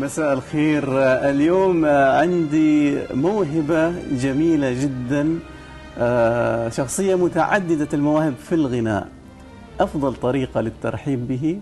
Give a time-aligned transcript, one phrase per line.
[0.00, 0.84] مساء الخير.
[1.30, 5.38] اليوم عندي موهبة جميلة جدا
[5.98, 9.08] آه، شخصية متعددة المواهب في الغناء.
[9.80, 11.60] أفضل طريقة للترحيب به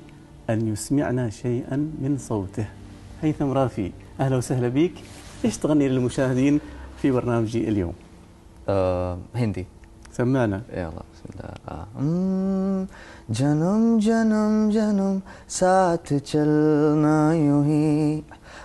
[0.51, 2.67] أن يسمعنا شيئا من صوته.
[3.23, 3.91] هيثم رافي
[4.21, 4.93] أهلا وسهلا بك.
[5.45, 6.61] إيش تغني للمشاهدين
[7.03, 7.95] في برنامجي اليوم؟
[8.69, 9.67] آه هندي.
[10.19, 12.87] سمعنا يلا بسم الله
[13.39, 18.21] جنم جنم جنم ساتھ چلنا یوں ہی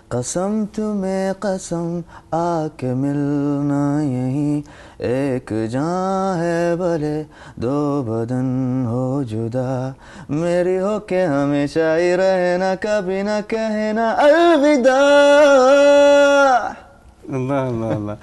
[0.10, 1.88] قسم تمہیں قسم
[2.32, 4.62] آ کے ملنا یہیں
[5.10, 7.18] ایک جاں ہے بھلے
[7.64, 8.48] دو بدن
[8.90, 9.74] ہو جدا
[10.30, 15.02] میری ہو کے ہمیشہ ہی رہنا کبھی نہ کہنا الوداع
[17.30, 18.18] الله الله الله.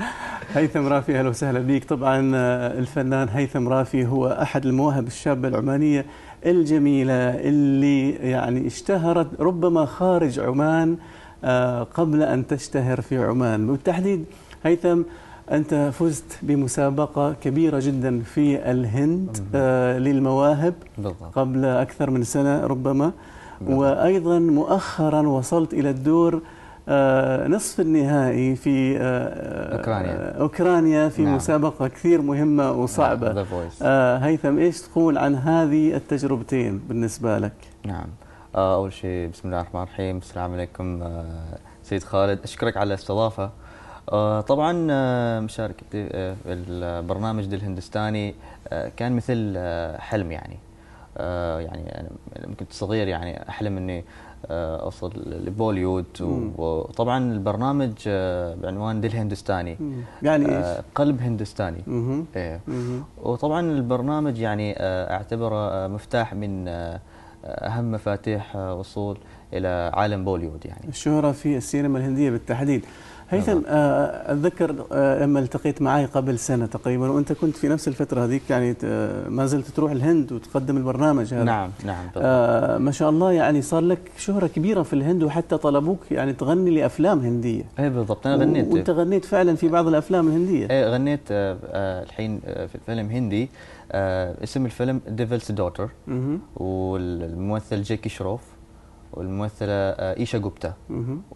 [0.54, 1.84] هيثم رافي أهلا وسهلا بك.
[1.84, 6.06] طبعا آه، الفنان هيثم رافي هو أحد المواهب الشابة العمانية
[6.46, 10.96] الجميلة اللي يعني اشتهرت ربما خارج عمان
[11.44, 13.66] آه، قبل أن تشتهر في عمان.
[13.66, 14.24] بالتحديد
[14.64, 15.02] هيثم
[15.52, 20.74] أنت فزت بمسابقة كبيرة جدا في الهند آه، للمواهب
[21.34, 23.12] قبل أكثر من سنة ربما.
[23.66, 26.40] وأيضا مؤخرا وصلت إلى الدور
[27.48, 30.38] نصف النهائي في آه، أوكرانيا.
[30.40, 31.36] أوكرانيا في نعم.
[31.36, 33.32] مسابقة كثير مهمة وصعبة.
[33.32, 37.52] The Voice آه، هيثم إيش تقول عن هذه التجربتين بالنسبة لك؟
[37.86, 38.06] نعم.
[38.54, 40.16] آه، أول شيء بسم الله الرحمن الرحيم.
[40.18, 41.24] السلام عليكم آه،
[41.82, 42.38] سيد خالد.
[42.44, 43.50] أشكرك على الاستضافة.
[44.12, 48.34] آه، طبعا آه، مشاركتي آه، في البرنامج دي الهندستاني
[48.68, 50.56] آه، كان مثل آه، حلم يعني.
[51.18, 52.08] آه، يعني أنا
[52.46, 54.04] لما كنت صغير يعني أحلم إني
[54.46, 55.12] آه، أوصل
[55.46, 56.50] لبوليوود مم.
[56.58, 59.76] وطبعا البرنامج آه، بعنوان دي الهندستاني
[60.22, 61.82] يعني إيش؟ آه، قلب هندستاني.
[62.36, 62.60] إيه.
[63.22, 66.68] وطبعا البرنامج يعني أعتبره مفتاح من
[67.44, 69.18] أهم مفاتيح وصول
[69.52, 72.84] إلى عالم بوليوود يعني الشهرة في السينما الهندية بالتحديد
[73.30, 78.24] هيثم آه، أتذكر آه، لما التقيت معي قبل سنة تقريبا وأنت كنت في نفس الفترة
[78.24, 81.44] هذيك يعني آه، ما زلت تروح الهند وتقدم البرنامج هذا.
[81.44, 82.04] نعم نعم.
[82.16, 86.70] آه ما شاء الله يعني صار لك شهرة كبيرة في الهند وحتى طلبوك يعني تغني
[86.70, 87.64] لأفلام هندية.
[87.78, 88.72] إيه بالضبط أنا غنيت.
[88.72, 90.66] وأنت غنيت فعلا في بعض الأفلام الهندية.
[90.70, 93.48] إيه غنيت آه، آه، الحين آه، في فيلم هندي
[93.92, 95.88] آه، اسم الفيلم Devil's Daughter.
[96.56, 98.40] والممثل جيكي شروف
[99.12, 100.74] والممثلة آه، إيشا جوبتا.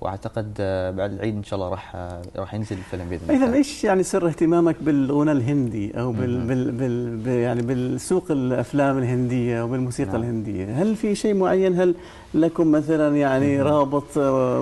[0.01, 3.85] وأعتقد آه، بعد العيد إن شاء الله راح آه، راح ينزل الفيلم بإذن الله إيش
[3.85, 6.47] يعني سر اهتمامك بالغنى الهندي أو بال.
[6.47, 10.23] بال بال يعني بالسوق الأفلام الهندية وبالموسيقى نعم.
[10.23, 11.95] الهندية، هل في شيء معين هل
[12.35, 13.67] لكم مثلا يعني مهم.
[13.67, 14.19] رابط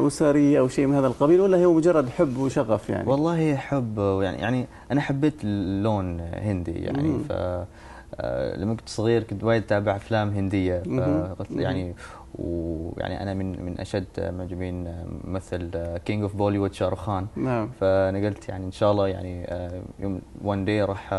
[0.06, 4.39] أسري أو شيء من هذا القبيل ولا هو مجرد حب وشغف يعني؟ والله حب يعني
[4.39, 7.23] يعني أنا حبيت اللون هندي يعني مم.
[7.29, 7.33] ف
[8.56, 10.83] لما كنت صغير كنت وايد أتابع أفلام هندية.
[10.83, 11.50] فقلت.
[11.50, 11.94] يعني
[12.38, 14.94] ويعني أنا من من أشد معجبين
[15.25, 15.70] ممثل
[16.05, 17.26] king of Bollywood شاروخ خان.
[17.37, 17.70] نعم.
[17.81, 21.12] فانا قلت يعني إن شاء الله يعني آه، يوم one day راح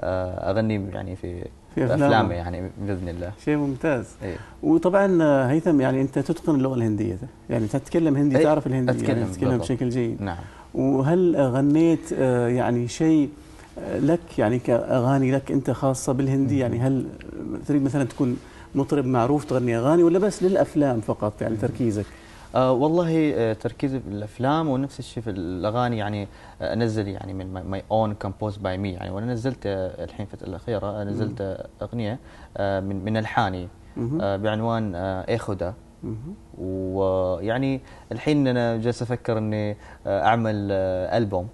[0.00, 1.44] آه، أغني يعني في
[1.74, 1.94] في.
[1.94, 3.32] افلامه يعني بإذن الله.
[3.44, 4.06] شيء ممتاز.
[4.22, 4.36] إيه.
[4.62, 7.18] وطبعا آه، هيثم يعني أنت تتقن اللغة الهندية
[7.50, 9.58] يعني تتكلم هندي إيه، تعرف الهندي أتكلم يعني تتكلم.
[9.58, 10.22] بشكل جيد.
[10.22, 10.36] نعم.
[10.74, 13.28] وهل غنيت آه، يعني شيء
[13.78, 17.06] آه، لك يعني كأغاني لك أنت خاصة بالهندي؟ يعني هل
[17.66, 18.36] تريد مثلا تكون
[18.74, 22.06] مطرب معروف تغني أغاني ولا بس للأفلام فقط يعني تركيزك؟
[22.54, 26.28] آه والله آه تركيزي في الأفلام ونفس الشيء في الأغاني يعني
[26.62, 30.34] آه أنزل يعني من my own compose by me يعني وأنا نزلت آه الحين في
[30.44, 32.18] الأخيرة نزلت أغنية
[32.60, 33.68] من من الحاني
[34.20, 34.92] بعنوان
[36.04, 36.34] مهم.
[36.58, 37.80] ويعني
[38.12, 40.72] الحين أنا جالس أفكر إني أعمل
[41.12, 41.48] ألبوم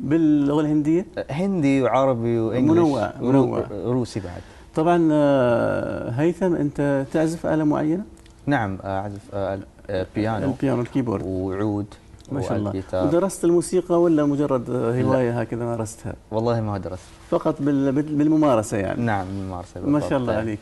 [0.00, 3.64] باللغة الهندية؟ هندي وعربي و English منوع- منوع.
[3.72, 4.40] روسي بعد
[4.76, 8.04] طبعا آه، هيثم أنت تعزف آلة معينة؟
[8.46, 9.58] نعم أعزف آه
[9.90, 11.22] آه بيانو البيانو ال keyboard.
[11.26, 11.86] وعود
[12.32, 12.82] ما شاء الله.
[12.94, 17.02] ودرست الموسيقى ولا مجرد هواية هكذا مارستها؟ والله ما درست.
[17.30, 19.02] فقط بال- بال- بالممارسة يعني.
[19.02, 20.58] نعم ممارسه ما شاء الله عليك.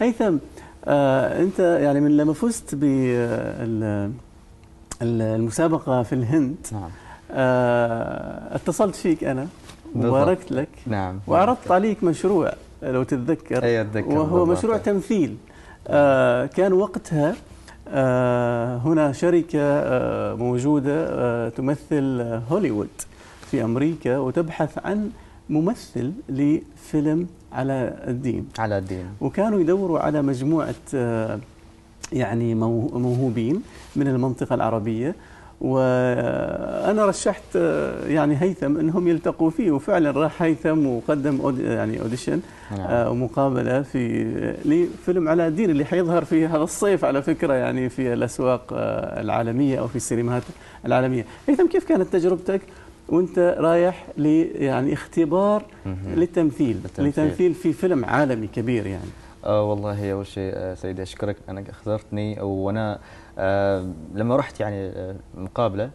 [0.00, 0.36] هيثم
[0.84, 2.74] آه أنت يعني من لما فزت
[5.00, 6.90] بالمسابقه في الهند نعم.
[7.30, 9.46] آه اتصلت فيك أنا.
[9.96, 11.18] وباركت لك نعم.
[11.26, 12.52] وعرضت عليك مشروع.
[12.82, 13.64] لو تتذكر.
[13.64, 14.08] أي أتذكر.
[14.18, 14.44] وهو.
[14.46, 15.36] مشروع تمثيل.
[15.88, 17.34] آه كان وقتها
[17.88, 22.88] آه هنا شركة آه موجودة آه تمثل آه، هوليوود
[23.50, 25.10] في أمريكا وتبحث عن
[25.50, 28.48] ممثل لفيلم على الدين.
[28.58, 29.04] على الدين.
[29.20, 31.38] وكانوا يدوروا على مجموعة آه،
[32.12, 33.62] يعني مو- موهوبين
[33.96, 35.14] من المنطقة العربية.
[35.62, 42.40] وأنا رشحت آه، يعني هيثم إنهم يلتقوا فيه وفعلا راح هيثم وقدم أود يعني اوديشن
[42.70, 42.80] نعم.
[42.80, 44.24] آه، ومقابلة في
[44.64, 49.78] لفيلم علاء الدين اللي حيظهر في هذا الصيف على فكرة يعني في الأسواق آه، العالمية
[49.78, 50.42] أو في السينمات
[50.86, 52.60] العالمية هيثم كيف كانت تجربتك
[53.08, 55.62] وأنت رايح ل يعني اختبار.
[56.16, 57.24] للتمثيل للتمثيل.
[57.24, 59.10] لتمثيل في فيلم عالمي كبير يعني
[59.44, 61.36] آه والله اول شيء آه سيدي أشكرك.
[61.50, 62.98] انك اخترتني وأنا
[63.38, 65.90] آه لما رحت يعني آه مقابلة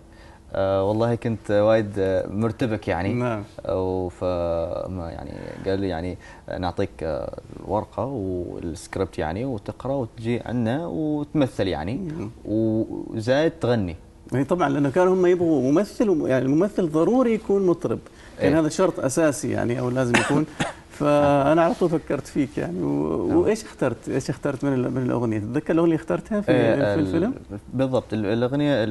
[0.53, 3.13] آه والله كنت وايد آه مرتبك يعني.
[3.13, 3.43] نعم.
[3.69, 5.31] وف ما يعني
[5.65, 6.17] قال لي يعني
[6.59, 12.11] نعطيك آه، ورقة والسكريبت يعني وتقرأ وتجي عنا وتمثل يعني.
[12.45, 13.95] وزايد تغني.
[14.33, 17.99] يعني طبعا لأنه كانوا هم يبغوا ممثل يعني الممثل ضروري يكون مطرب.
[18.39, 18.59] كان إيه.
[18.59, 20.45] هذا شرط أساسي يعني أو لازم يكون.
[20.99, 23.27] فأنا على طول فكرت فيك يعني و...
[23.27, 23.37] نعم.
[23.37, 26.99] وإيش اخترت؟ إيش اخترت من ال- من الأغنية؟ تتذكر الأغنية اللي اخترتها في, آه، في
[27.01, 27.33] ال- الفيلم؟
[27.73, 28.83] بالضبط ال- الأغنية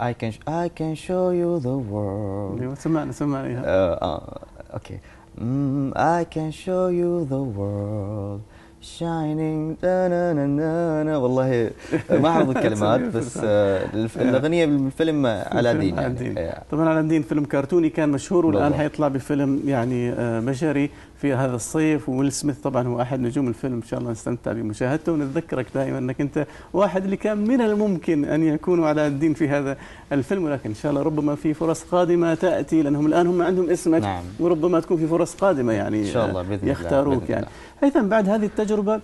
[0.00, 4.38] I can I can show you the world أيوه سمعنا سمعنا إياها آه آه
[4.74, 4.98] okay
[5.94, 8.40] I can show you the world
[11.06, 11.70] na والله
[12.10, 13.86] ما احفظ الكلمات بس آه
[14.16, 16.38] الأغنية بالفيلم على فيلم دين يعني الدين.
[16.38, 16.62] إيه.
[16.70, 18.74] طبعا علاء الدين فيلم كرتوني كان مشهور والآن.
[18.74, 20.90] حيطلع بفيلم يعني آه، بشري
[21.24, 25.12] في هذا الصيف وويل سميث طبعا هو أحد نجوم الفيلم إن شاء الله نستمتع بمشاهدته
[25.12, 29.76] ونتذكرك دائما إنك أنت واحد اللي كان من الممكن أن يكونوا على الدين في هذا
[30.12, 34.02] الفيلم ولكن إن شاء الله ربما في فرص قادمة تأتي لأنهم الآن هم عندهم اسمك
[34.02, 34.22] نعم.
[34.40, 37.73] وربما تكون في فرص قادمة يعني إن شاء الله آه، بإذن الله، يختاروك يعني الله.
[37.84, 39.00] هيثم بعد هذه التجربة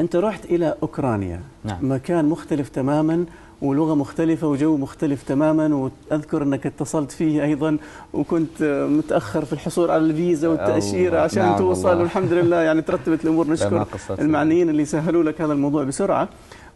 [0.00, 1.92] أنت رحت إلى أوكرانيا نعم.
[1.92, 3.24] مكان مختلف تماما
[3.62, 7.78] ولغة مختلفة وجو مختلف تماما وأذكر أنك اتصلت فيه أيضا
[8.14, 11.20] وكنت متأخر في الحصول على الفيزا والتأشيرة الله.
[11.20, 12.00] عشان نعم توصل.
[12.00, 13.86] والحمد لله يعني ترتبت ما نشكر.
[14.10, 16.28] المعنيين اللي سهلوا لك هذا الموضوع بسرعة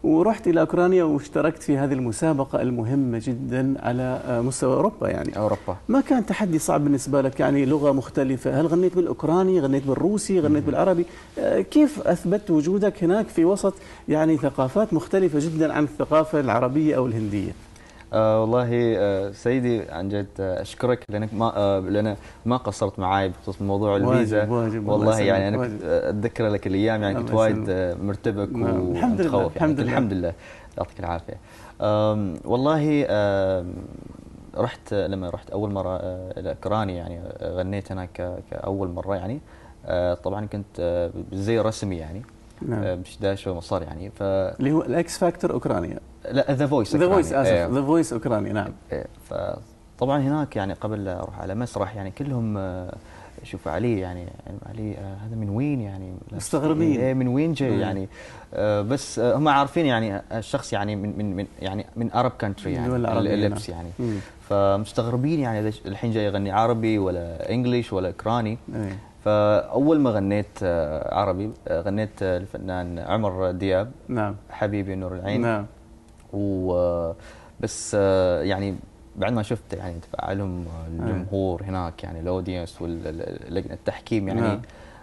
[0.03, 5.37] ورحت إلى أوكرانيا واشتركت في هذه المسابقة المهمة جدا على مستوى أوروبا يعني.
[5.37, 5.77] أوروبا.
[5.87, 10.63] ما كان تحدي صعب بالنسبة لك يعني لغة مختلفة؟ هل غنيت بالأوكراني غنيت بالروسي غنيت
[10.63, 11.05] بالعربي؟
[11.39, 13.73] آه، كيف أثبت وجودك هناك في وسط
[14.09, 17.51] يعني ثقافات مختلفة جدا عن الثقافة العربية أو الهندية؟
[18.13, 22.15] آه والله آه سيدي عن جد آه أشكرك لأنك ما آه لأن
[22.45, 25.71] ما قصرت معي بخصوص موضوع واجب- الفيزا واجب، الله والله يعني أنا واجب.
[25.73, 27.65] كنت آه، أتذكر لك الأيام يعني كنت وايد.
[27.69, 28.91] آه، مرتبك نعم.
[28.91, 29.91] الحمد لله، ومتخوف الحمد يعني لله.
[29.97, 30.33] الحمد لله
[30.77, 31.37] يعطيك العافية
[32.45, 33.05] والله
[34.57, 39.39] رحت لما رحت أول مرة آه، إلى أوكرانيا يعني غنيت هناك كأول مرة يعني
[40.23, 42.21] طبعا كنت بالزي الرسمي يعني
[42.61, 45.99] نعم آه، بدشداشة ومصر يعني ف اللي هو ال X Factor أوكرانيا
[46.31, 51.07] لا The Voice The Voice آسف The Voice أوكرانيا نعم إيه، فطبعا هناك يعني قبل
[51.07, 52.95] أروح على مسرح يعني كلهم آه،
[53.43, 54.27] يشوفوا علي يعني
[54.69, 56.99] علي آه، هذا من وين يعني مستغربين.
[56.99, 57.79] إيه من وين جاي.
[57.79, 58.09] يعني
[58.81, 63.69] بس هم عارفين يعني الشخص يعني من من من يعني من Arab country يعني اللبس
[63.69, 63.79] نعم.
[63.79, 64.19] يعني مم.
[64.49, 68.97] فمستغربين يعني الحين جاي يغني عربي ولا English ولا اوكراني إيه.
[69.27, 74.35] فأول ما غنيت آه، عربي آه، غنيت آه، الفنان عمرو دياب نعم.
[74.49, 75.41] حبيبي نور العين.
[75.41, 75.65] نعم.
[76.33, 77.11] و
[77.59, 78.75] بس آه، يعني
[79.15, 84.61] بعد ما شفت يعني تفاعلهم الجمهور هناك يعني ال audience ولجنه التحكيم يعني نعم.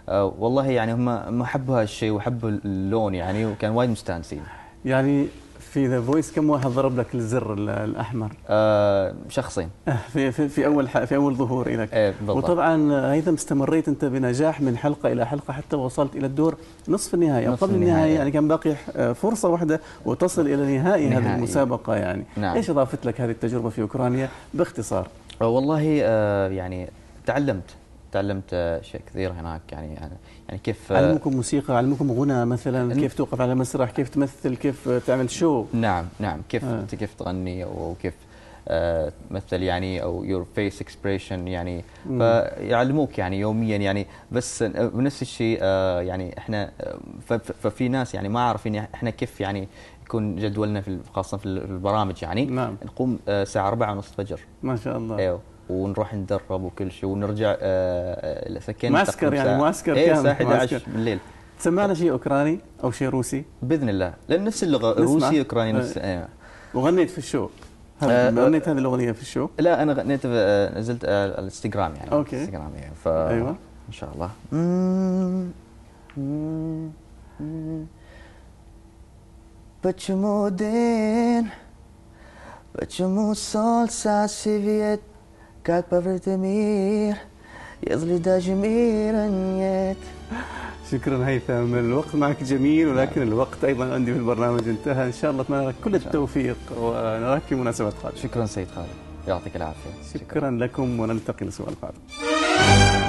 [0.09, 4.43] آه والله يعني هم هم حبوا هالشيء وحبوا اللون يعني وكان وايد مستانسين.
[4.85, 5.27] يعني
[5.71, 9.69] في The Voice كم واحد ضرب لك الزر ال- الأحمر؟ آه شخصين.
[10.13, 12.37] في في في أول ح- في أول ظهور لك إيه بالضبط.
[12.37, 16.55] وطبعا هيثم استمريت أنت بنجاح من حلقة إلى حلقة حتى وصلت إلى الدور
[16.87, 18.13] نصف النهائي أو نصف قبل النهائي.
[18.13, 21.35] يعني كان باقي ح- فرصة واحدة وتصل إلى نهائي هذه نهائي.
[21.35, 22.25] المسابقة يعني.
[22.37, 22.55] نعم.
[22.55, 25.07] إيش إضافت لك هذه التجربة في أوكرانيا؟ باختصار.
[25.41, 26.89] آه والله آه يعني
[27.25, 27.75] تعلمت
[28.15, 30.13] تعلمت شيء كثير هناك يعني يعني,
[30.49, 35.29] يعني كيف علموكم موسيقى علموكم غنى مثلا كيف توقف على مسرح كيف تمثل كيف تعمل
[35.29, 36.41] show نعم نعم.
[36.49, 36.79] كيف آه.
[36.79, 38.13] انت كيف تغني وكيف
[38.67, 41.83] آه، تمثل يعني أو your face expression يعني.
[42.07, 44.07] فيعلموك يعني يوميا يعني.
[44.31, 49.67] بس بنفس الشيء آه، يعني إحنا آه، ففي ناس يعني ما عارفين إحنا كيف يعني
[50.05, 52.45] يكون جدولنا في خاصة في ال- في البرامج يعني.
[52.45, 52.75] نعم.
[52.85, 55.17] نقوم الساعة 4 ونص الفجر ما شاء الله.
[55.17, 55.39] أيوه.
[55.68, 59.58] ونروح ندرب وكل شيء ونرجع آه، لسكن معسكر تقريباً يعني ساعة.
[59.58, 60.92] معسكر ايه كامل، الساعه 11 معسكر.
[60.92, 61.18] بالليل
[61.58, 65.04] سمعنا شيء اوكراني او شيء روسي باذن الله لان نفس اللغه نسمع.
[65.04, 66.28] روسي اوكراني نفس ايه.
[66.74, 67.48] وغنيت في الشو
[68.00, 71.94] هل آه، غنيت هذه الاغنيه في الشو لا انا غنيت آه، نزلت آه، على الانستغرام
[71.94, 72.36] يعني أوكي.
[72.36, 73.56] الانستغرام يعني ف أيوة.
[73.88, 74.30] ان شاء الله
[79.82, 81.50] Почему день,
[82.72, 85.00] почему солнце светит,
[85.65, 87.25] كاتبة في تميح
[87.89, 89.25] يظل دا جميلا
[89.59, 89.97] يت
[90.91, 93.29] شكرا هيثم الوقت معك جميل ولكن نعم.
[93.29, 95.07] الوقت أيضا عندي في البرنامج انتهى.
[95.07, 98.21] إن شاء الله اتمنى لك كل التوفيق ونراك في مناسبات قادمة.
[98.21, 98.87] شكرا سيد خالد.
[99.27, 99.89] يعطيك العافية.
[100.13, 103.04] شكرا, شكرا لكم ونلتقي الأسبوع القادم.